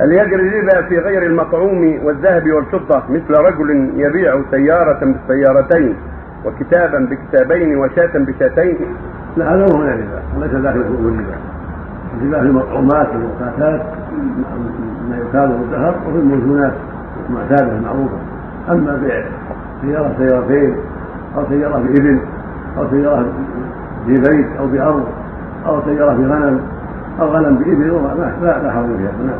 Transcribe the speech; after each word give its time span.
هل 0.00 0.12
يجري 0.12 0.48
الربا 0.48 0.82
في 0.88 0.98
غير 0.98 1.22
المطعوم 1.22 1.98
والذهب 2.04 2.52
والفضة 2.52 3.02
مثل 3.08 3.30
رجل 3.30 3.90
يبيع 3.96 4.42
سيارة 4.50 5.00
بالسيارتين 5.00 5.96
وكتابا 6.44 7.08
بكتابين 7.10 7.78
وشاة 7.78 8.18
بشاتين. 8.18 8.76
لا 9.36 9.54
هذا 9.54 9.62
هو 9.62 9.78
من 9.78 9.88
الربا 9.88 10.22
وليس 10.36 10.52
ذاك 10.52 10.72
في 10.72 10.78
الربا. 10.78 11.24
الربا 12.20 12.40
في 12.40 12.46
المطعومات 12.46 13.08
والمقاتات 13.08 13.80
ما 15.10 15.16
يكاد 15.16 15.50
الذهب 15.50 15.94
وفي 16.06 16.18
الموزونات 16.18 16.72
المعتادة 17.28 17.72
المعروفة 17.72 18.16
أما 18.70 18.96
بيع 18.96 19.24
سيارة 19.82 20.14
سيارتين 20.18 20.76
أو 21.36 21.44
سيارة 21.48 21.78
بإبل 21.78 22.18
أو 22.78 22.90
سيارة 22.90 23.32
ببيت 24.06 24.46
أو 24.58 24.66
بأرض 24.66 25.04
أو 25.66 25.82
سيارة 25.84 26.12
بغنم 26.12 26.60
أو 27.20 27.26
غنم 27.26 27.56
بإبل 27.56 28.02
لا 28.42 28.62
لا 28.62 28.70
حول 28.72 28.86
فيها. 28.98 29.12
نعم. 29.12 29.28